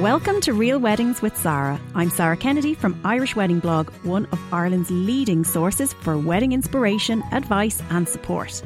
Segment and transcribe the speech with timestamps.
[0.00, 1.80] Welcome to Real Weddings with Sarah.
[1.94, 7.22] I'm Sarah Kennedy from Irish Wedding Blog, one of Ireland's leading sources for wedding inspiration,
[7.32, 8.62] advice, and support.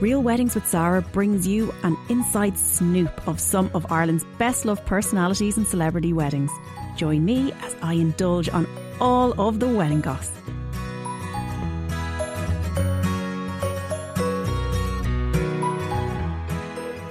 [0.00, 4.86] Real Weddings with Sarah brings you an inside snoop of some of Ireland's best loved
[4.86, 6.52] personalities and celebrity weddings.
[6.96, 8.68] Join me as I indulge on
[9.00, 10.30] all of the wedding goss.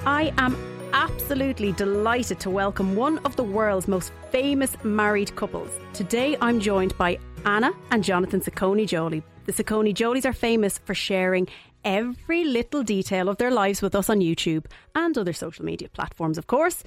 [0.06, 0.56] I am
[0.98, 5.70] absolutely delighted to welcome one of the world's most famous married couples.
[5.94, 9.22] Today I'm joined by Anna and Jonathan Saccone Joly.
[9.46, 11.48] The Saccone Jolys are famous for sharing
[11.86, 14.66] every little detail of their lives with us on YouTube
[14.96, 16.84] and other social media platforms, of course.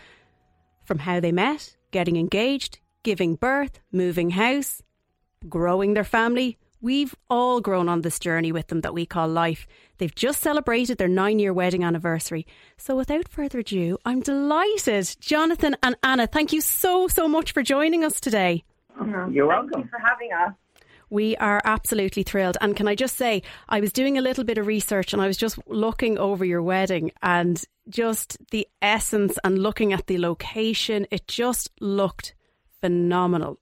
[0.83, 4.83] From how they met, getting engaged, giving birth, moving house,
[5.49, 6.59] growing their family.
[6.83, 9.67] We've all grown on this journey with them that we call life.
[9.99, 12.47] They've just celebrated their nine year wedding anniversary.
[12.79, 15.17] So, without further ado, I'm delighted.
[15.21, 18.65] Jonathan and Anna, thank you so, so much for joining us today.
[18.99, 19.29] Uh-huh.
[19.29, 19.73] You're welcome.
[19.73, 20.55] Thank you for having us.
[21.11, 22.57] We are absolutely thrilled.
[22.61, 25.27] And can I just say, I was doing a little bit of research and I
[25.27, 31.07] was just looking over your wedding and just the essence and looking at the location,
[31.11, 32.35] it just looked
[32.81, 33.59] phenomenal.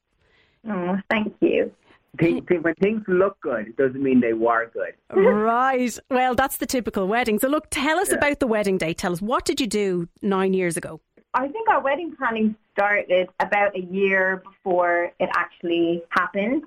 [0.69, 1.73] Oh, thank you.
[2.19, 4.95] Th- th- when things look good, it doesn't mean they were good.
[5.15, 5.97] right.
[6.11, 7.39] Well, that's the typical wedding.
[7.39, 8.17] So, look, tell us Yeah.
[8.17, 8.95] about the wedding day.
[8.95, 11.01] Tell us, what did you do nine years ago?
[11.35, 16.65] I think our wedding planning started about a year before it actually happened.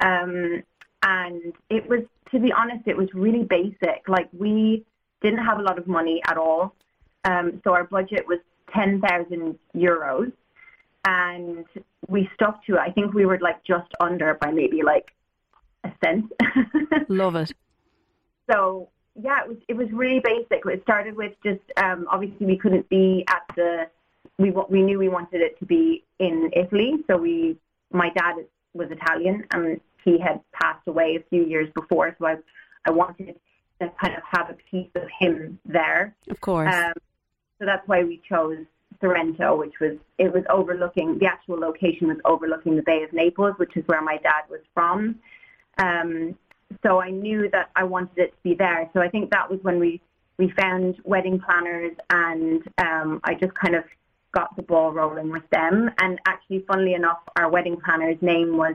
[0.00, 0.62] Um,
[1.02, 2.00] and it was,
[2.32, 4.08] to be honest, it was really basic.
[4.08, 4.84] Like, we
[5.22, 6.74] didn't have a lot of money at all.
[7.24, 8.38] Um, so our budget was
[8.74, 10.32] 10,000 euros.
[11.04, 11.64] And
[12.08, 12.78] we stuck to it.
[12.80, 15.06] I think we were like just under by maybe like
[15.84, 16.30] a cent.
[17.08, 17.52] Love it.
[18.50, 20.64] So yeah, it was it was really basic.
[20.66, 23.88] It started with just um, obviously we couldn't be at the
[24.38, 26.96] we we knew we wanted it to be in Italy.
[27.06, 27.56] So we
[27.92, 28.36] my dad
[28.74, 32.14] was Italian and he had passed away a few years before.
[32.18, 32.36] So I
[32.86, 33.36] I wanted
[33.80, 36.14] to kind of have a piece of him there.
[36.28, 36.74] Of course.
[36.74, 36.92] Um,
[37.58, 38.64] so that's why we chose
[39.00, 43.54] Sorrento, which was it was overlooking the actual location was overlooking the Bay of Naples,
[43.56, 45.18] which is where my dad was from.
[45.78, 46.36] Um,
[46.84, 48.88] so I knew that I wanted it to be there.
[48.92, 50.00] So I think that was when we
[50.38, 53.84] we found wedding planners, and um, I just kind of
[54.32, 55.90] got the ball rolling with them.
[55.98, 58.74] And actually, funnily enough, our wedding planner's name was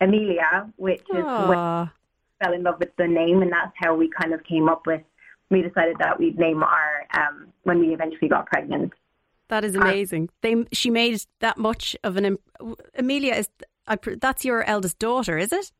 [0.00, 1.92] Amelia, which is when Aw.
[2.42, 5.02] fell in love with the name, and that's how we kind of came up with.
[5.50, 8.92] We decided that we'd name our um, when we eventually got pregnant.
[9.54, 10.30] That is amazing.
[10.40, 12.24] They she made that much of an.
[12.24, 12.38] Im-
[12.98, 13.48] Amelia is.
[13.86, 15.70] I, that's your eldest daughter, is it?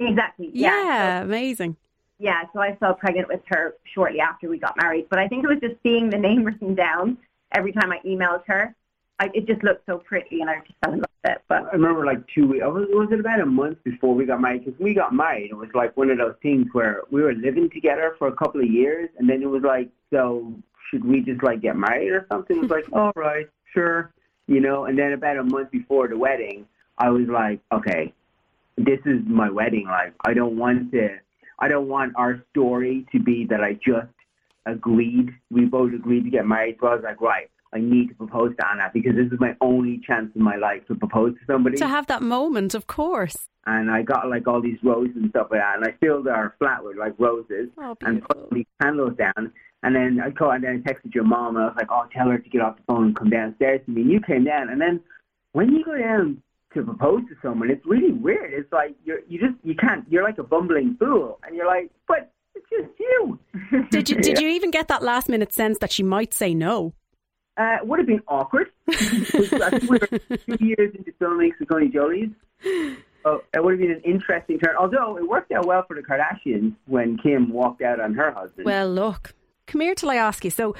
[0.00, 0.48] Exactly.
[0.54, 1.76] Yeah, So, amazing.
[2.18, 2.44] yeah.
[2.54, 5.08] So I fell pregnant with her shortly after we got married.
[5.10, 7.18] But I think it was just seeing the name written down
[7.54, 8.74] every time I emailed her.
[9.20, 11.42] I, it just looked so pretty, and I just fell in love with it.
[11.48, 14.40] But I remember like two weeks, was, was it about a month before we got
[14.40, 14.64] married?
[14.64, 17.68] Because we got married, it was like one of those things where we were living
[17.68, 20.54] together for a couple of years, and then it was like, so
[20.90, 22.56] should we just like get married or something?
[22.56, 24.12] It was like, all right, sure,
[24.46, 24.84] you know.
[24.86, 26.66] And then about a month before the wedding,
[26.98, 28.12] I was like, okay,
[28.76, 29.86] this is my wedding.
[29.86, 31.08] Like, I don't want to,
[31.58, 34.08] I don't want our story to be that I just
[34.66, 36.76] agreed, we both agreed to get married.
[36.80, 39.56] So I was like, right, I need to propose to Anna because this is my
[39.60, 41.76] only chance in my life to propose to somebody.
[41.78, 43.48] To have that moment, of course.
[43.66, 46.54] and I got like all these roses and stuff like that, and I filled our
[46.58, 49.52] flat with like roses Oh, and put these candles down.
[49.82, 52.04] And then I called and then I texted your mom and I was like, oh,
[52.12, 54.02] tell her to get off the phone and come downstairs to me.
[54.02, 55.00] And you came down, and then
[55.52, 56.42] when you go down
[56.74, 58.52] to propose to someone, it's really weird.
[58.52, 60.04] It's like you're you just you can't.
[60.10, 63.38] You're like a bumbling fool, and you're like, but it's just you.
[63.90, 66.94] Did you did you even get that last minute sense that she might say no?
[67.56, 68.68] Uh, it would have been awkward.
[68.88, 72.30] I think we were two years into filming Saccone Joly's.
[73.24, 74.76] Oh, it would have been an interesting turn.
[74.78, 78.64] Although it worked out well for the Kardashians when Kim walked out on her husband.
[78.64, 79.34] Well, look,
[79.68, 80.50] come here till I ask you.
[80.50, 80.74] So,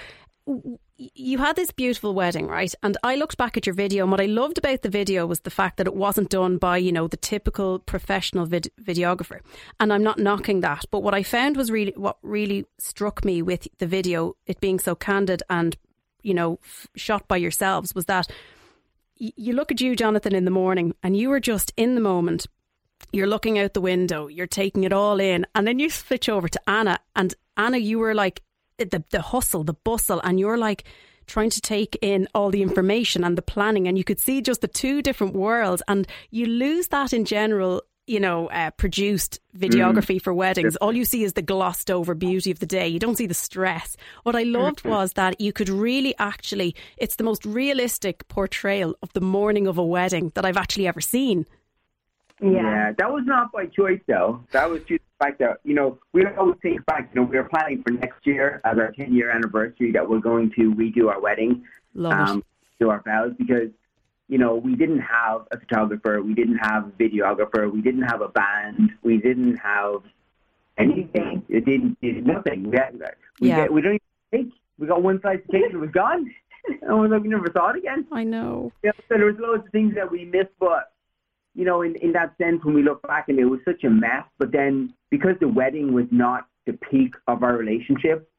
[0.97, 2.75] you had this beautiful wedding, right?
[2.83, 5.41] And I looked back at your video, and what I loved about the video was
[5.41, 9.41] the fact that it wasn't done by, you know, the typical professional vid- videographer.
[9.79, 13.43] And I'm not knocking that, but what I found was really what really struck me
[13.43, 15.77] with the video, it being so candid and,
[16.23, 18.29] you know, f- shot by yourselves, was that
[19.19, 22.47] you look at you, Jonathan, in the morning, and you were just in the moment.
[23.13, 26.49] You're looking out the window, you're taking it all in, and then you switch over
[26.49, 28.43] to Anna, and Anna, you were like
[28.79, 30.85] the the hustle, the bustle, and you're like
[31.27, 34.61] trying to take in all the information and the planning, and you could see just
[34.61, 40.17] the two different worlds, and you lose that in general you know, uh, produced videography
[40.17, 40.23] mm.
[40.23, 40.77] for weddings.
[40.77, 42.89] All you see is the glossed over beauty of the day.
[42.89, 43.97] You don't see the stress.
[44.23, 44.89] What I loved mm-hmm.
[44.89, 49.77] was that you could really actually, it's the most realistic portrayal of the morning of
[49.77, 51.47] a wedding that I've actually ever seen.
[52.41, 52.51] Yeah.
[52.51, 54.45] yeah, that was not by choice though.
[54.53, 57.27] That was just the fact that, you know, we don't always think back, you know,
[57.27, 60.75] we were planning for next year as our 10 year anniversary that we're going to
[60.75, 61.65] redo our wedding.
[61.95, 62.45] Love um, it.
[62.79, 63.71] Do our vows because
[64.29, 68.21] you know, we didn't have a photographer, we didn't have a videographer, we didn't have
[68.21, 70.03] a band, we didn't have
[70.77, 71.43] anything.
[71.49, 72.71] It didn't, it did nothing.
[72.71, 73.01] We had,
[73.41, 73.57] we, yeah.
[73.63, 74.01] Get, we don't even
[74.31, 74.55] think.
[74.79, 76.33] We got one slice of cake and it was gone.
[76.83, 78.07] and we're like, we never saw it again.
[78.13, 78.71] I know.
[78.83, 80.93] Yeah, so there was loads of things that we missed, but
[81.59, 83.91] you know, in, in that sense, when we look back and it was such a
[83.91, 88.31] mess, but then because the wedding was not the peak of our relationship,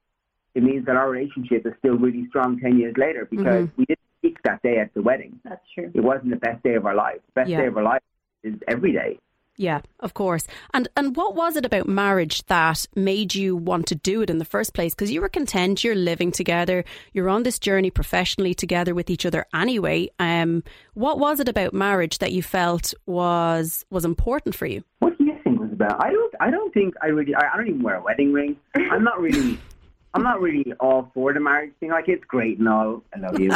[0.56, 3.76] it means that our relationship is still really strong 10 years later because mm-hmm.
[3.76, 5.38] we didn't peak that day at the wedding.
[5.44, 5.92] That's true.
[5.94, 7.18] It wasn't the best day of our life.
[7.26, 7.60] The best yeah.
[7.60, 8.02] day of our life
[8.42, 9.20] is every day.
[9.60, 10.48] Yeah, of course.
[10.74, 14.38] And and what was it about marriage that made you want to do it in
[14.38, 14.96] the first place?
[14.96, 19.26] Because you were content, you're living together, you're on this journey professionally together with each
[19.26, 20.08] other anyway.
[20.18, 20.64] Um,
[20.94, 24.82] what was it about marriage that you felt was was important for you?
[25.00, 26.02] What do you think was about?
[26.02, 28.56] I don't I don't think I really I, I don't even wear a wedding ring.
[28.76, 29.60] I'm not really
[30.14, 31.90] I'm not really all for the marriage thing.
[31.90, 33.04] Like it's great and all.
[33.14, 33.52] I love you.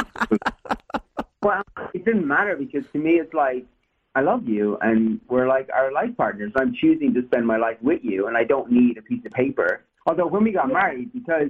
[1.41, 1.63] well,
[1.93, 3.65] it didn't matter because to me it's like
[4.15, 6.51] I love you and we're like our life partners.
[6.55, 9.31] I'm choosing to spend my life with you and I don't need a piece of
[9.31, 9.83] paper.
[10.05, 11.49] Although when we got married, because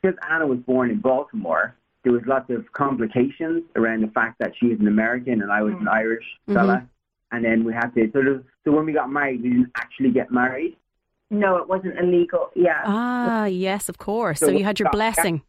[0.00, 4.52] because Anna was born in Baltimore, there was lots of complications around the fact that
[4.58, 6.78] she is an American and I was an Irish fella.
[6.78, 7.36] Mm-hmm.
[7.36, 10.10] And then we had to sort of so when we got married, we didn't actually
[10.10, 10.76] get married.
[11.30, 12.50] No, it wasn't illegal.
[12.54, 12.82] Yeah.
[12.84, 14.38] Ah, yes, of course.
[14.40, 15.42] So, so you had your blessing.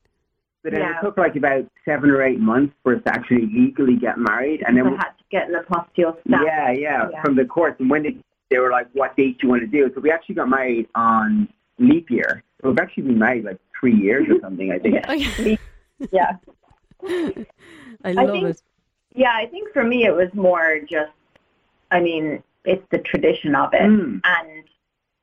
[0.63, 0.97] But yeah.
[0.97, 4.63] it took like about seven or eight months for us to actually legally get married,
[4.65, 6.43] and then we had to get an apostille stamp.
[6.45, 7.79] Yeah, yeah, yeah, from the courts.
[7.81, 8.15] And when they,
[8.49, 10.87] they were like, "What date do you want to do?" So we actually got married
[10.95, 11.49] on
[11.79, 12.43] leap year.
[12.61, 14.71] So we've actually been married like three years or something.
[14.71, 15.59] I think.
[16.11, 16.37] yeah.
[18.05, 18.61] I love I think, it.
[19.15, 21.11] Yeah, I think for me it was more just.
[21.91, 24.21] I mean, it's the tradition of it, mm.
[24.23, 24.63] and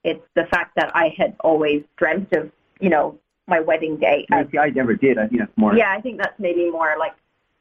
[0.05, 2.51] it's the fact that I had always dreamt of,
[2.81, 4.27] you know, my wedding day.
[4.31, 5.19] I, I never did.
[5.19, 5.75] I think that's more.
[5.75, 7.15] Yeah, I think that's maybe more like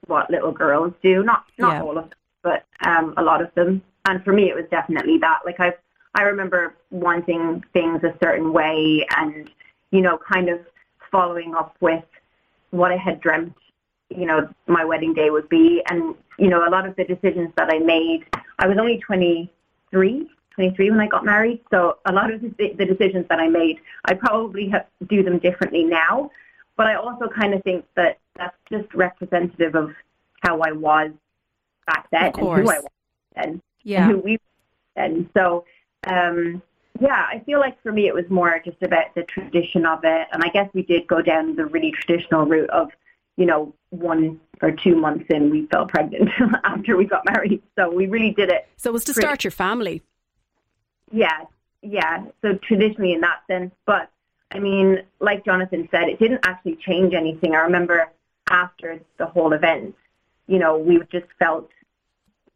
[0.08, 1.24] what little girls do.
[1.24, 1.82] Not not yeah.
[1.82, 3.82] all of them, but um, a lot of them.
[4.06, 5.40] And for me, it was definitely that.
[5.46, 5.74] Like I,
[6.16, 9.50] I remember wanting things a certain way, and
[9.92, 10.60] you know, kind of
[11.12, 12.04] following up with
[12.72, 13.56] what I had dreamt.
[14.10, 17.52] You know, my wedding day would be, and you know, a lot of the decisions
[17.58, 18.26] that I made.
[18.60, 19.52] I was only twenty
[19.92, 21.62] three 23 when I got married.
[21.72, 25.40] So a lot of the, the decisions that I made, I probably have do them
[25.40, 26.32] differently now.
[26.76, 29.92] But I also kind of think that that's just representative of
[30.42, 31.12] how I was
[31.86, 32.84] back then and who I was
[33.36, 34.04] then, yeah.
[34.04, 34.38] and who we were
[34.96, 35.30] then.
[35.36, 35.66] So
[36.08, 36.62] um,
[37.00, 40.28] yeah, I feel like for me it was more just about the tradition of it,
[40.32, 42.92] and I guess we did go down the really traditional route of
[43.40, 46.30] you know, one or two months in, we fell pregnant
[46.66, 47.64] after we got married.
[47.78, 48.68] So we really did it.
[48.76, 50.04] So it was to start your family.
[51.12, 51.46] Yeah,
[51.82, 52.26] yeah.
[52.42, 54.12] So traditionally in that sense, but
[54.52, 57.54] I mean, like Jonathan said, it didn't actually change anything.
[57.54, 58.12] I remember
[58.50, 59.96] after the whole event,
[60.48, 61.70] you know, we just felt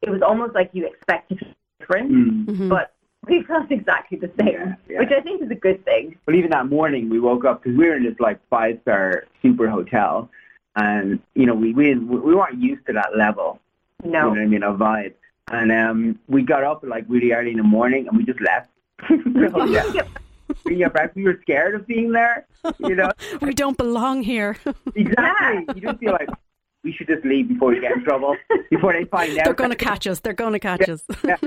[0.01, 2.45] it was almost like you expected different, mm.
[2.45, 2.69] mm-hmm.
[2.69, 2.93] but
[3.27, 4.99] we felt exactly the same, yeah, yeah.
[4.99, 6.17] which I think is a good thing.
[6.25, 9.25] But even that morning, we woke up because we were in this like five star
[9.41, 10.29] super hotel,
[10.75, 13.59] and you know, we we we weren't used to that level.
[14.03, 15.13] No, you know what I mean, of vibe.
[15.51, 18.69] And um, we got up like really early in the morning and we just left.
[19.07, 20.03] so, yeah.
[20.65, 20.85] we,
[21.15, 22.47] we were scared of being there,
[22.79, 23.11] you know.
[23.41, 24.57] we don't belong here.
[24.95, 25.75] exactly.
[25.75, 26.29] You just feel like
[26.83, 28.35] we should just leave before we get in trouble,
[28.69, 29.45] before they find out.
[29.45, 30.19] They're going to catch us.
[30.19, 31.03] They're going to catch yeah, us.
[31.23, 31.37] yeah.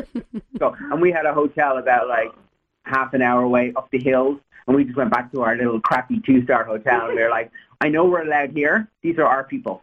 [0.58, 2.32] So, and we had a hotel about like
[2.84, 5.80] half an hour away up the hills, and we just went back to our little
[5.80, 7.08] crappy two star hotel.
[7.08, 7.50] And they're like,
[7.80, 8.90] I know we're allowed here.
[9.02, 9.82] These are our people.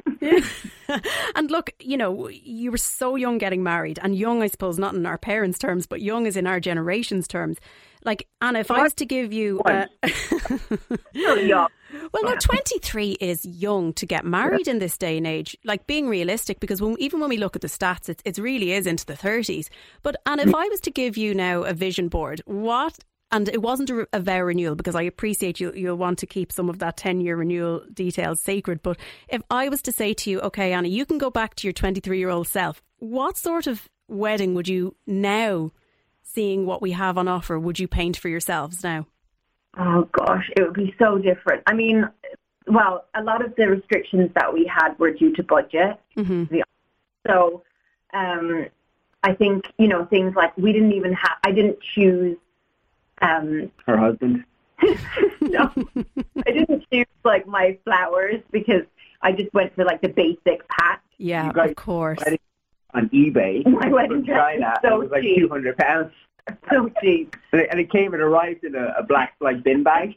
[1.36, 4.96] and look, you know, you were so young getting married, and young, I suppose, not
[4.96, 7.58] in our parents' terms, but young is in our generation's terms.
[8.06, 8.80] Like, Anna, if what?
[8.80, 9.62] I was to give you.
[9.62, 9.86] Uh,
[11.14, 11.70] young.
[12.12, 15.56] Well, no, 23 is young to get married in this day and age.
[15.64, 18.74] Like being realistic, because when, even when we look at the stats, it, it really
[18.74, 19.70] is into the 30s.
[20.02, 23.00] But, and if I was to give you now a vision board, what
[23.34, 26.52] and it wasn't a, a vow renewal because I appreciate you, you'll want to keep
[26.52, 28.82] some of that 10 year renewal details sacred.
[28.82, 28.98] But
[29.28, 31.74] if I was to say to you, okay, Anna, you can go back to your
[31.74, 35.72] 23 year old self, what sort of wedding would you now,
[36.22, 39.08] seeing what we have on offer, would you paint for yourselves now?
[39.78, 41.64] Oh gosh, it would be so different.
[41.66, 42.08] I mean,
[42.68, 46.00] well, a lot of the restrictions that we had were due to budget.
[46.16, 46.60] Mm-hmm.
[47.28, 47.64] So,
[48.14, 48.68] um,
[49.24, 51.38] I think you know things like we didn't even have.
[51.44, 52.38] I didn't choose.
[53.24, 54.44] Um, Her husband.
[55.42, 55.72] no,
[56.46, 58.84] I didn't choose like my flowers because
[59.22, 61.02] I just went for like the basic pack.
[61.18, 62.20] Yeah, You guys- of course.
[62.96, 63.66] On eBay.
[63.82, 64.82] My wedding dress Try is that.
[64.84, 65.40] so it was like cheap.
[65.40, 66.12] two hundred pounds,
[66.70, 67.36] So cheap.
[67.52, 68.14] and it, and it came.
[68.14, 70.14] and arrived in a, a black like bin bag.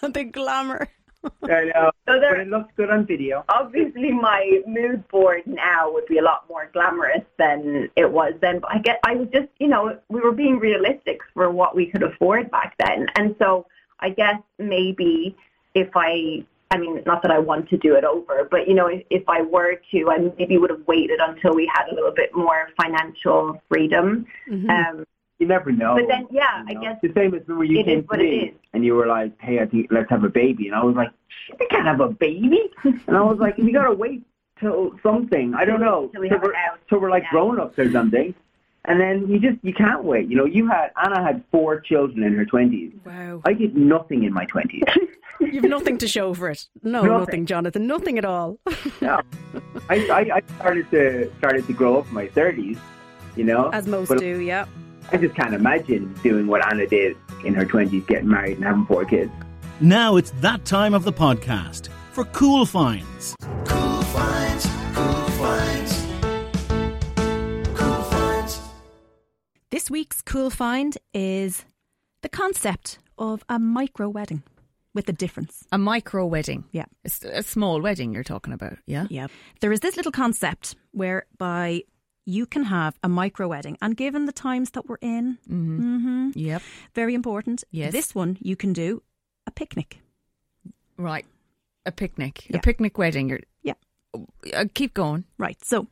[0.00, 0.88] The glamour.
[1.44, 3.44] I know, So but there, it looks good on video.
[3.48, 8.60] obviously my mood board now would be a lot more glamorous than it was then.
[8.60, 11.86] But I get, I was just, you know, we were being realistic for what we
[11.86, 13.06] could afford back then.
[13.16, 13.66] And so
[14.00, 15.36] I guess maybe
[15.74, 18.86] if I, I mean, not that I want to do it over, but you know,
[18.88, 22.10] if, if I were to, I maybe would have waited until we had a little
[22.12, 24.26] bit more financial freedom.
[24.50, 24.68] Mhm.
[24.68, 25.04] Um,
[25.38, 25.94] You never know.
[25.96, 28.08] But then, yeah, you I guess the same as when you it came is to
[28.08, 28.54] what me is.
[28.72, 31.10] and you were like, "Hey, I think let's have a baby," and I was like,
[31.46, 32.70] "Shit, "We can't have a baby,"
[33.06, 34.22] and I was like, "We gotta wait
[34.58, 36.08] till something." I don't know.
[36.12, 36.78] Till we so we're, house.
[36.88, 37.30] so we're like Yeah.
[37.32, 38.34] grown ups or something,
[38.86, 40.28] and then you just you can't wait.
[40.30, 42.92] You know, you had Anna had four children in her twenties.
[43.04, 43.42] Wow.
[43.44, 44.84] I did nothing in my twenties.
[45.40, 46.66] You've nothing to show for it.
[46.82, 47.18] No, Nothing.
[47.18, 47.86] nothing, Jonathan.
[47.86, 48.58] Nothing at all.
[49.02, 49.20] no,
[49.90, 52.78] I, I I started to started to grow up in my thirties.
[53.36, 54.64] You know, As most But- do, yeah.
[55.12, 58.86] I just can't imagine doing what Anna did in her twenties, getting married and having
[58.86, 59.30] four kids.
[59.80, 63.36] Now it's that time of the podcast for Cool Finds.
[63.66, 66.06] Cool finds, cool finds,
[67.74, 68.60] cool finds.
[69.70, 71.64] This week's cool find is
[72.22, 74.42] the concept of a micro wedding
[74.94, 75.64] with a difference.
[75.72, 76.64] A micro wedding.
[76.72, 76.86] Yeah.
[77.24, 79.06] a small wedding you're talking about, yeah?
[79.10, 79.26] Yeah.
[79.60, 81.82] There is this little concept whereby
[82.26, 86.62] you can have a micro wedding, and given the times that we're in, hmm Yep.
[86.94, 87.64] very important.
[87.70, 87.92] Yes.
[87.92, 89.02] This one you can do
[89.46, 90.00] a picnic.
[90.98, 91.24] Right.
[91.86, 92.46] A picnic.
[92.50, 92.56] Yeah.
[92.58, 93.38] A picnic wedding.
[93.62, 93.74] Yeah.
[94.52, 95.24] Uh, keep going.
[95.38, 95.64] Right.
[95.64, 95.86] So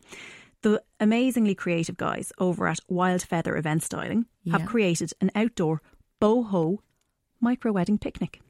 [0.63, 5.81] the amazingly creative guys over at Wild Feather Event Styling have created an outdoor
[6.21, 6.79] boho
[7.41, 8.41] micro wedding picnic.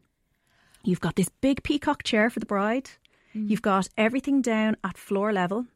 [0.85, 2.91] You've got this big peacock chair for the bride.
[3.33, 5.67] You've got everything down at floor level.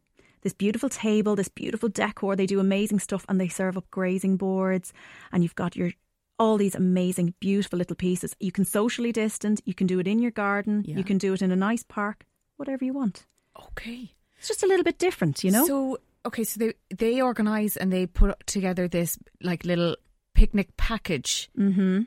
[0.42, 2.36] This beautiful table, this beautiful decor.
[2.36, 4.92] They do amazing stuff and they serve up grazing boards.
[5.32, 5.92] And you've got your
[6.38, 8.36] all these amazing, beautiful little pieces.
[8.38, 10.84] You can socially distance, You can do it in your garden.
[10.86, 10.96] Yeah.
[10.96, 12.24] You can do it in a nice park.
[12.56, 13.26] Whatever you want.
[13.70, 14.12] Okay.
[14.38, 15.66] It's just a little bit different, you know.
[15.66, 19.96] So, okay, so they, they organise and they put together this like little
[20.34, 21.50] picnic package.
[21.58, 22.02] mm-hmm.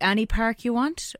[0.00, 1.14] Any park you want,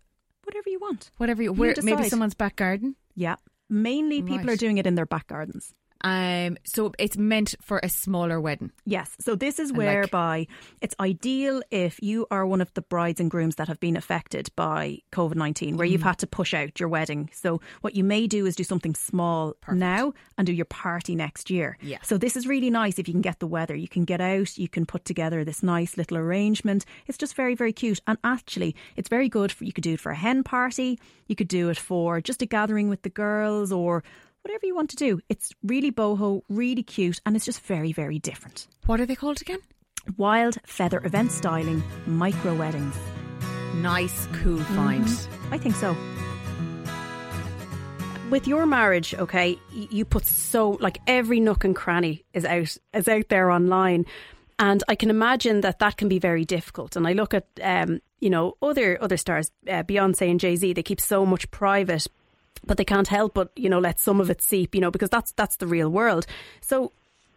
[0.45, 1.11] Whatever you want.
[1.19, 2.97] whatever you, where, maybe someone's back garden.
[3.15, 3.37] Yeah.
[3.69, 4.51] Mainly people Right.
[4.51, 5.75] are doing it in their back gardens.
[6.03, 8.71] Um, so it's meant for a smaller wedding.
[8.85, 9.11] Yes.
[9.21, 10.47] So this is And, like- whereby
[10.81, 14.49] it's ideal if you are one of the brides and grooms that have been affected
[14.55, 15.91] by COVID 19, where Mm.
[15.91, 17.31] you've had to push out your wedding.
[17.33, 21.51] So what you may do is do something small now and do your party next
[21.51, 21.77] year.
[21.83, 21.99] Yeah.
[22.03, 23.75] So this is really nice if you can get the weather.
[23.75, 26.85] You can get out, you can put together this nice little arrangement.
[27.09, 28.01] It's just very, very cute.
[28.07, 31.35] And actually, it's very good for you could do it for a hen party, you
[31.37, 34.03] could do it for just a gathering with the girls or
[34.49, 35.21] whatever you want to do.
[35.29, 38.67] It's really boho, really cute, and it's just very, very different.
[38.87, 39.59] What are they called again?
[40.17, 42.97] Wild Feather Event Styling Micro Weddings.
[43.75, 45.07] Nice, cool find.
[45.51, 45.95] I think so.
[48.31, 53.07] With your marriage, okay, you put so like every nook and cranny is out is
[53.07, 54.07] out there online,
[54.59, 56.97] and I can imagine that that can be very difficult.
[56.97, 60.73] And I look at um, you know other other stars, uh, Beyonce and Jay Z,
[60.73, 62.07] they keep so much private,
[62.67, 65.11] but they can't help but you know let some of it seep, you know, because
[65.11, 66.27] that's that's the real world.
[66.61, 66.93] So,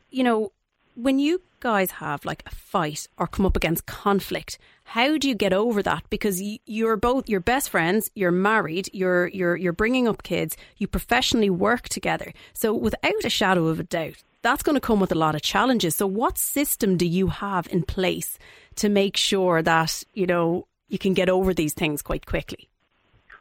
[0.09, 0.51] you know,
[0.95, 5.35] when you guys have like a fight or come up against conflict, how do you
[5.35, 6.03] get over that?
[6.09, 10.87] Because you're both you're best friends, you're married, you're you're you're bringing up kids, you
[10.87, 12.33] professionally work together.
[12.53, 15.41] So without a shadow of a doubt, that's going to come with a lot of
[15.41, 15.95] challenges.
[15.95, 18.37] So what system do you have in place
[18.75, 22.70] to make sure that, you know, you can get over these things quite quickly?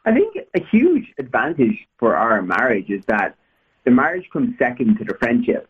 [0.05, 3.35] I think a huge advantage for our marriage is that
[3.85, 5.67] the marriage comes second to the friendship.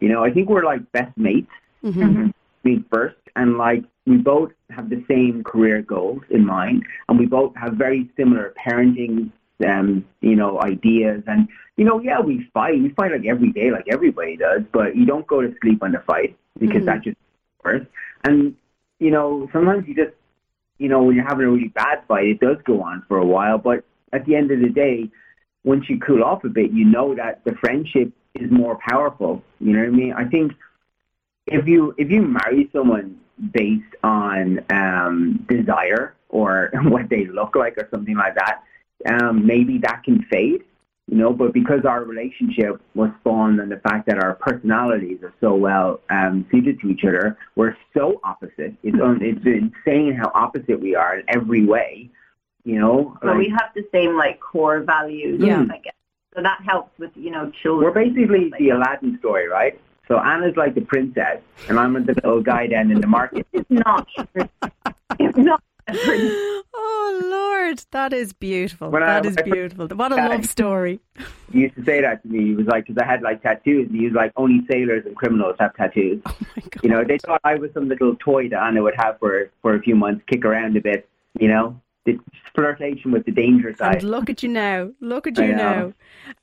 [0.00, 1.50] You know, I think we're like best mates.
[1.84, 2.30] Mm-hmm.
[2.64, 7.26] meet first, and like we both have the same career goals in mind, and we
[7.26, 9.30] both have very similar parenting,
[9.64, 11.22] um, you know, ideas.
[11.26, 12.80] And you know, yeah, we fight.
[12.82, 14.62] We fight like every day, like everybody does.
[14.72, 17.18] But you don't go to sleep on the fight because that just
[17.64, 17.86] works.
[18.24, 18.56] And
[18.98, 20.14] you know, sometimes you just,
[20.78, 23.26] you know, when you're having a really bad fight, it does go on for a
[23.26, 23.58] while.
[23.58, 25.10] But at the end of the day,
[25.64, 29.42] once you cool off a bit, you know that the friendship is more powerful.
[29.60, 30.12] You know what I mean?
[30.12, 30.52] I think
[31.46, 33.20] if you if you marry someone
[33.52, 38.62] based on um, desire or what they look like or something like that,
[39.06, 40.64] um, maybe that can fade.
[41.08, 41.32] You know.
[41.32, 46.00] But because our relationship was spawned on the fact that our personalities are so well
[46.10, 48.74] um, suited to each other, we're so opposite.
[48.82, 52.10] It's un- it's insane how opposite we are in every way,
[52.64, 53.16] you know.
[53.22, 55.64] But we have the same like core values, Yeah.
[55.70, 55.94] I guess.
[56.34, 57.84] So that helps with you know children.
[57.92, 59.80] We're basically the Aladdin story, right?
[60.08, 63.46] So Anna's like the princess, and I'm the little guy down in the market.
[63.52, 64.06] It's not.
[65.18, 65.62] it's not.
[66.78, 68.90] Oh Lord, that is beautiful.
[68.90, 69.88] When I- that is I- beautiful.
[69.88, 71.00] What a love story.
[71.52, 72.44] He used to say that to me.
[72.48, 73.88] He was like, because I had like tattoos.
[73.90, 76.20] He was like, only sailors and criminals have tattoos.
[76.26, 76.82] Oh my God.
[76.84, 79.74] You know, they thought I was some little toy that Anna would have for for
[79.74, 81.08] a few months, kick around a bit.
[81.40, 82.18] You know, the
[82.54, 84.02] flirtation with the danger And side.
[84.02, 84.90] look at you now.
[85.00, 85.92] Look at you now.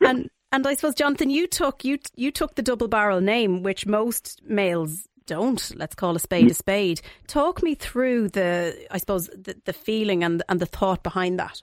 [0.01, 3.85] And and I suppose Jonathan, you took you you took the double barrel name, which
[3.85, 5.71] most males don't.
[5.75, 6.51] Let's call a spade mm.
[6.51, 7.01] a spade.
[7.27, 11.61] Talk me through the, I suppose, the, the feeling and and the thought behind that.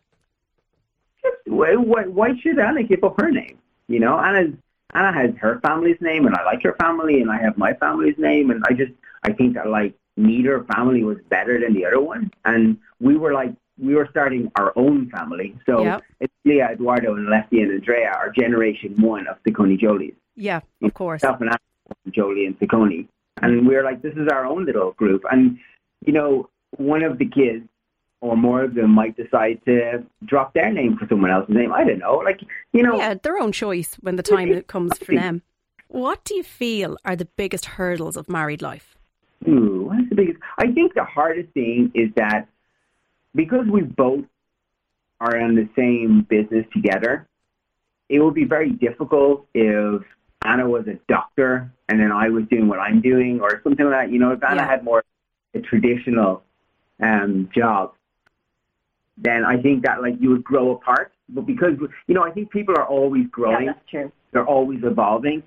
[1.46, 3.58] why, why, why should Anna give up her name?
[3.88, 4.54] You know, Anna's
[4.92, 8.18] Anna has her family's name, and I like her family, and I have my family's
[8.18, 12.00] name, and I just I think that like neither family was better than the other
[12.00, 15.56] one, and we were like we were starting our own family.
[15.64, 16.02] So Yep.
[16.20, 20.14] it's Leah, Eduardo, and Leslie and Andrea are generation one of the Saccone Jolys.
[20.36, 21.22] Yeah, of course.
[21.22, 21.58] And Anna,
[22.10, 23.08] Joly and Saccone.
[23.42, 25.22] And we were like, this is our own little group.
[25.30, 25.58] And,
[26.04, 27.66] you know, one of the kids
[28.20, 31.72] or more of them might decide to drop their name for someone else's name.
[31.72, 32.16] I don't know.
[32.16, 32.40] Like,
[32.72, 35.42] you know, Yeah, their own choice when the time comes for them.
[35.88, 38.96] What do you feel are the biggest hurdles of married life?
[39.48, 40.38] Ooh, what's the biggest?
[40.58, 42.46] I think the hardest thing is that
[43.34, 44.24] because we both
[45.20, 47.26] are in the same business together,
[48.08, 50.02] it would be very difficult if
[50.44, 54.06] Anna was a doctor and then I was doing what I'm doing or something like
[54.06, 54.12] that.
[54.12, 54.68] You know, if Anna Yeah.
[54.68, 55.04] had more
[55.54, 56.42] a traditional
[57.00, 57.92] um, job,
[59.18, 61.12] then I think that like you would grow apart.
[61.28, 61.74] But because
[62.06, 64.12] you know, I think people are always growing Yeah, that's true.
[64.32, 65.42] they're always evolving,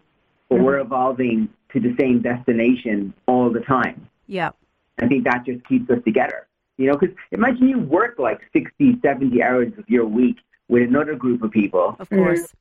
[0.49, 4.07] but we're evolving to the same destination all the time.
[4.27, 4.51] Yeah,
[4.99, 6.47] I think that just keeps us together.
[6.77, 10.37] You know, because imagine you work like 60, 70 hours of your week
[10.69, 12.53] with another group of people of course.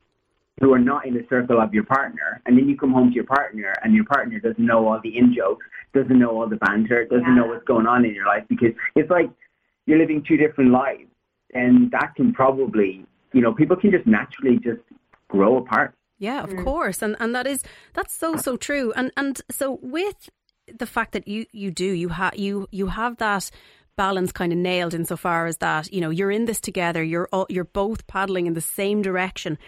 [0.62, 3.14] Who are not in the circle of your partner, and then you come home to
[3.14, 6.56] your partner, and your partner doesn't know all the in jokes, doesn't know all the
[6.56, 9.28] banter, doesn't know what's going on in your life because it's like
[9.86, 11.10] you're living two different lives,
[11.52, 14.80] and that can probably, you know, people can just naturally just
[15.26, 15.94] grow apart.
[16.18, 16.62] Yeah, of mm.
[16.62, 18.92] course, and and that is that's so so true.
[18.94, 20.30] And and so with
[20.72, 23.50] the fact that you you do you have you you have that
[23.96, 27.02] balance kind of nailed insofar as that you know you're in this together.
[27.02, 29.58] You're all, you're both paddling in the same direction.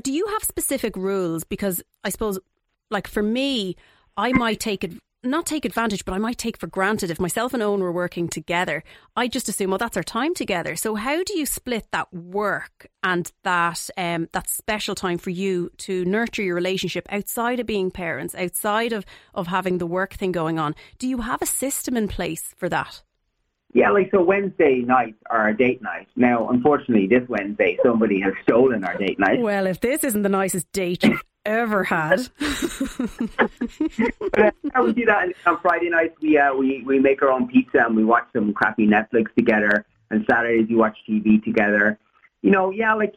[0.00, 1.44] Do you have specific rules?
[1.44, 2.38] Because I suppose,
[2.90, 3.76] like for me,
[4.16, 4.92] I might take it.
[5.26, 8.28] Not take advantage, but I might take for granted if myself and Owen were working
[8.28, 8.84] together.
[9.16, 10.76] I just assume, well, that's our time together.
[10.76, 15.70] So, how do you split that work and that um, that special time for you
[15.78, 20.30] to nurture your relationship outside of being parents, outside of of having the work thing
[20.30, 20.74] going on?
[20.98, 23.02] Do you have a system in place for that?
[23.74, 26.06] Yeah, like so Wednesday nights are our date night.
[26.14, 29.40] Now, unfortunately, this Wednesday somebody has stolen our date night.
[29.40, 32.20] Well, if this isn't the nicest date you've ever had,
[34.32, 36.14] But uh, we do that on Friday nights.
[36.22, 39.84] We uh, we we make our own pizza and we watch some crappy Netflix together.
[40.10, 41.98] And Saturdays we watch TV together.
[42.42, 43.14] You know, yeah, like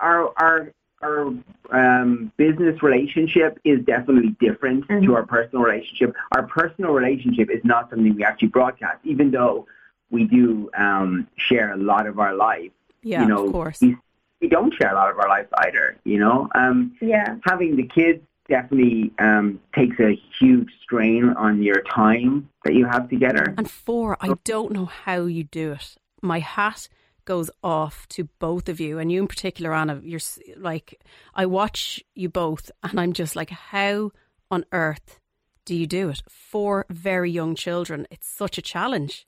[0.00, 1.32] our our our
[1.70, 6.14] um, business relationship is definitely different to our personal relationship.
[6.32, 9.66] Our personal relationship is not something we actually broadcast, even though
[10.10, 12.70] we do um, share a lot of our life.
[13.02, 13.80] yeah, you know, of course.
[13.80, 13.96] we,
[14.40, 15.96] we don't share a lot of our lives either.
[16.04, 17.36] You know, um, Yeah.
[17.44, 23.08] having the kids definitely um, takes a huge strain on your time that you have
[23.08, 23.54] together.
[23.56, 25.96] And four, I don't know how you do it.
[26.20, 26.88] My hat
[27.24, 30.00] goes off to both of you, and you in particular, Anna.
[30.02, 30.20] You're
[30.56, 31.00] like,
[31.34, 34.10] I watch you both, and I'm just like, how
[34.50, 35.20] on earth
[35.64, 36.22] do you do it?
[36.28, 38.06] Four very young children.
[38.10, 39.26] It's such a challenge.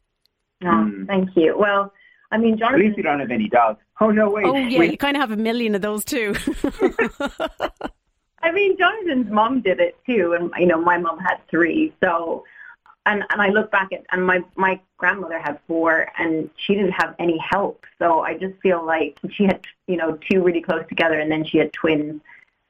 [0.62, 1.07] No, Mm.
[1.07, 1.57] thank you.
[1.59, 1.92] Well,
[2.31, 2.81] I mean, Jonathan.
[2.81, 3.81] At least you don't have any dogs.
[4.01, 4.46] Oh no, wait.
[4.46, 4.92] Oh yeah, wait.
[4.92, 6.35] you kind of have a million of those too.
[8.44, 11.92] I mean, Jonathan's mom did it too, and you know, my mom had three.
[12.03, 12.44] So,
[13.07, 16.92] and and I look back at, and my my grandmother had four, and she didn't
[16.92, 17.85] have any help.
[18.01, 21.44] So I just feel like she had, you know, two really close together, and then
[21.44, 22.20] she had twins.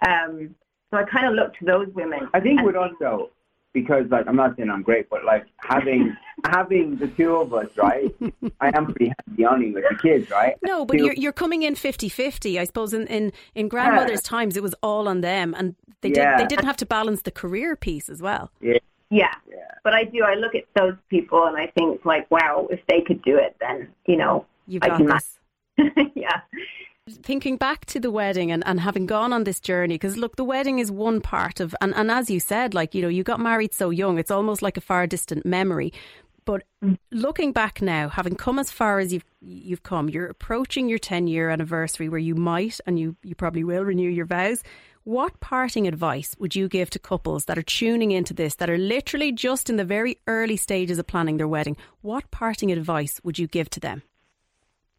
[0.07, 0.55] Um,
[0.91, 2.29] so I kind of look to those women.
[2.35, 3.31] I think and with us though,
[3.73, 7.69] because like I'm not saying I'm great, but like having having the two of us,
[7.77, 8.15] right?
[8.61, 10.57] I am pretty handy on with the kids, right?
[10.63, 12.59] no, but Two- you're you're coming in 50-50.
[12.59, 16.27] I suppose in in, in grandmother's times it was all on them, and they did
[16.39, 18.51] they didn't have to balance the career piece as well.
[18.61, 18.79] yeah,
[19.11, 19.33] Yeah.
[19.49, 19.57] yeah.
[19.85, 20.23] But I do.
[20.25, 23.57] I look at those people, and I think like, wow, if they could do it,
[23.61, 25.39] then you know, You I got can this.
[26.15, 26.41] yeah.
[27.11, 30.45] Thinking back to the wedding and, and having gone on this journey, because look, the
[30.45, 33.41] wedding is one part of, and, and as you said, like, you know, you got
[33.41, 35.93] married so young, it's almost like a far distant memory.
[36.45, 36.97] But mm.
[37.11, 41.27] looking back now, having come as far as you've you've come, you're approaching your ten
[41.27, 44.63] year anniversary where you might and you, you probably will renew your vows.
[45.03, 48.79] What parting advice would you give to couples that are tuning into this, that are
[48.79, 51.77] literally just in the very early stages of planning their wedding?
[52.01, 54.03] What parting advice would you give to them?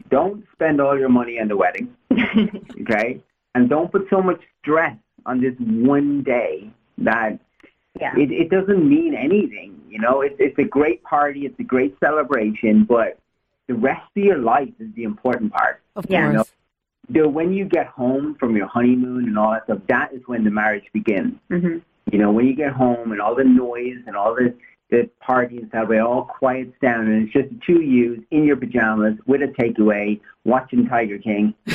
[0.09, 1.95] Don't spend all your money on the wedding,
[2.81, 3.21] okay?
[3.55, 7.39] And don't put so much stress on this one day that
[7.99, 8.13] Yeah.
[8.17, 9.79] it, it doesn't mean anything.
[9.89, 13.17] You know, it's it's a great party, it's a great celebration, but
[13.67, 15.81] the rest of your life is the important part.
[15.95, 16.33] Of Yeah.
[16.33, 16.51] course.
[17.09, 20.43] The, when you get home from your honeymoon and all that stuff, that is when
[20.43, 21.33] the marriage begins.
[21.49, 21.77] hmm
[22.11, 24.53] You know, when you get home and all the noise and all the
[24.93, 28.23] the party and stuff, it all quiets down and it's just the two of you
[28.29, 31.53] in your pajamas with a takeaway, watching Tiger King.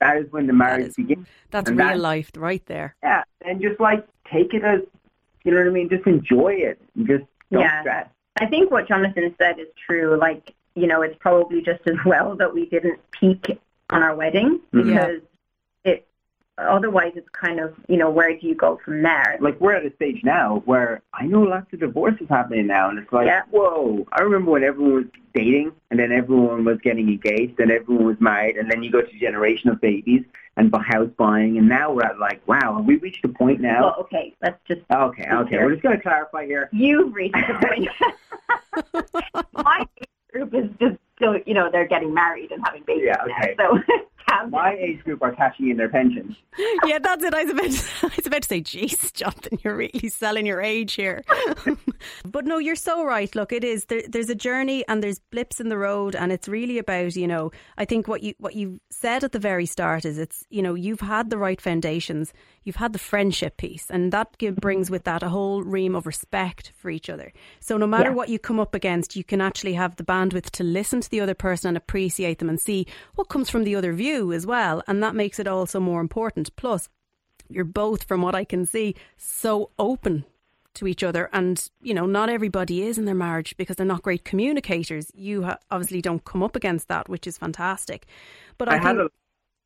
[0.00, 1.26] that is when the marriage is- begins.
[1.50, 2.94] That's And real that- life right there.
[3.02, 4.80] Yeah, and just like take it as,
[5.44, 5.88] you know what I mean?
[5.88, 6.80] Just enjoy it.
[6.96, 7.80] And just don't Yeah.
[7.82, 8.08] stress.
[8.40, 10.16] I think what Jonathan said is true.
[10.18, 13.58] Like, you know, it's probably just as well that we didn't peak
[13.90, 14.86] on our wedding Mhm.
[14.86, 14.92] Yeah.
[15.06, 15.20] because
[15.84, 16.06] it
[16.58, 19.36] otherwise it's kind of, you know, where do you go from there?
[19.40, 22.98] Like we're at a stage now where I know lots of divorces happening now, and
[22.98, 23.42] it's like, Yeah.
[23.50, 24.06] whoa!
[24.12, 28.20] I remember when everyone was dating, and then everyone was getting engaged, and everyone was
[28.20, 30.24] married, and then you go to generation of babies
[30.56, 33.80] and house buying, and now we're at like, wow, have we reached a point now?
[33.82, 36.68] Well, okay, let's just okay, okay, we're just going to clarify here.
[36.72, 37.88] you've reached the point.
[39.54, 39.86] My
[40.32, 43.54] group is just still, you know, they're getting married and having babies Yeah, okay.
[43.58, 43.72] now.
[43.86, 43.94] So
[44.50, 46.36] My age group are cashing in their pensions.
[46.86, 47.32] yeah, that's it.
[47.34, 50.60] I was about to, I was about to say, jeez, Jonathan, you're really selling your
[50.60, 51.22] age here.
[52.24, 53.34] but no, you're so right.
[53.34, 53.86] Look, it is.
[53.86, 57.26] There, there's a journey and there's blips in the road, and it's really about you
[57.26, 57.52] know.
[57.78, 60.74] I think what you what you said at the very start is it's you know
[60.74, 62.32] you've had the right foundations,
[62.64, 66.06] you've had the friendship piece, and that give, brings with that a whole ream of
[66.06, 67.32] respect for each other.
[67.60, 68.16] So no matter Yeah.
[68.16, 71.20] what you come up against, you can actually have the bandwidth to listen to the
[71.20, 74.82] other person and appreciate them and see what comes from the other view as well,
[74.86, 76.54] and that makes it also more important.
[76.54, 76.88] Plus,
[77.48, 80.24] you're both, from what I can see, so open
[80.74, 81.28] to each other.
[81.32, 85.10] And, you know, not everybody is in their marriage because they're not great communicators.
[85.14, 88.06] You ha- obviously don't come up against that, which is fantastic.
[88.58, 89.10] But I, I had think,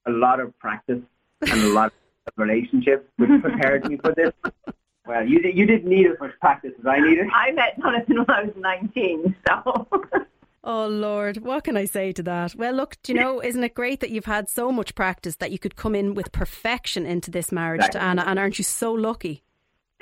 [0.07, 1.03] a, a lot of practice
[1.43, 1.93] and a lot
[2.27, 4.33] of relationships, which prepared me for this.
[5.07, 7.29] Well, you you didn't need as much practice as I needed.
[7.33, 9.87] I met Jonathan when I was 19, so.
[10.67, 12.55] oh, Lord, what can I say to that?
[12.55, 15.53] Well, look, do you know, isn't it great that you've had so much practice that
[15.53, 18.01] you could come in with perfection into this marriage Exactly.
[18.01, 18.25] to Anna?
[18.27, 19.43] And aren't you so lucky?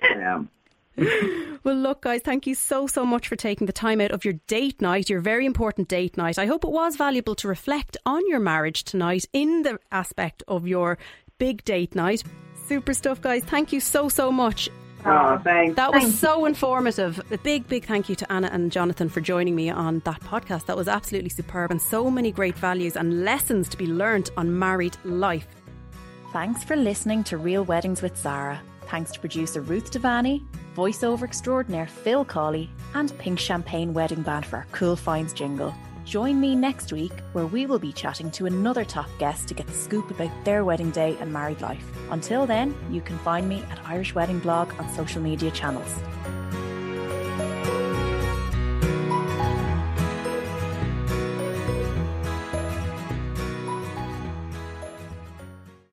[0.03, 0.49] Um,
[1.65, 4.35] Well, look, guys, thank you so, so much for taking the time out of your
[4.47, 6.39] date night, your very important date night.
[6.39, 10.69] I hope it was valuable to reflect on your marriage tonight in the aspect of
[10.69, 10.99] your
[11.39, 12.23] big date night.
[12.69, 13.43] Super stuff, guys.
[13.45, 14.69] Thank you so, so much.
[15.07, 15.77] Oh, thanks.
[15.77, 17.21] That was so informative.
[17.31, 20.67] A big, big thank you to Anna and Jonathan for joining me on that podcast.
[20.67, 24.59] That was absolutely superb and so many great values and lessons to be learnt on
[24.59, 25.47] married life.
[26.33, 28.61] Thanks for listening to Real Weddings with Sarah.
[28.87, 30.43] Thanks to producer Ruth Devani,
[30.77, 35.75] voiceover extraordinaire Phil Cawley, and Pink Champagne Wedding Band for our Cool Finds jingle.
[36.05, 39.67] Join me next week where we will be chatting to another top guest to get
[39.67, 41.85] the scoop about their wedding day and married life.
[42.11, 45.99] Until then, you can find me at Irish Wedding Blog on social media channels.